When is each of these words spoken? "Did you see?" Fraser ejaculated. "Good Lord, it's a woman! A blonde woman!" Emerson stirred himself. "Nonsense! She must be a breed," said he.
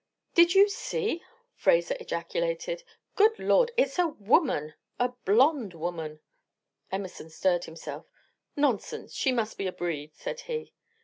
"Did 0.33 0.55
you 0.55 0.67
see?" 0.67 1.21
Fraser 1.53 1.95
ejaculated. 1.99 2.81
"Good 3.15 3.37
Lord, 3.37 3.69
it's 3.77 3.99
a 3.99 4.07
woman! 4.07 4.73
A 4.97 5.09
blonde 5.09 5.75
woman!" 5.75 6.21
Emerson 6.91 7.29
stirred 7.29 7.65
himself. 7.65 8.07
"Nonsense! 8.55 9.13
She 9.13 9.31
must 9.31 9.59
be 9.59 9.67
a 9.67 9.71
breed," 9.71 10.15
said 10.15 10.39
he. 10.39 10.73